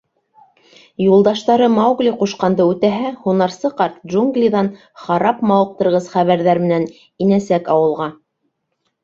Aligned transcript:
Юлдаштары 1.07 1.67
Маугли 1.73 2.13
ҡушҡанды 2.21 2.65
үтәһә, 2.69 3.11
һунарсы 3.25 3.71
ҡарт 3.83 3.99
джунглиҙан 4.15 4.71
харап 5.03 5.45
мауыҡтырғыс 5.53 6.09
хәбәрҙәр 6.17 6.63
менән 6.67 6.91
инәсәк 7.29 7.71
ауылға. 7.77 8.11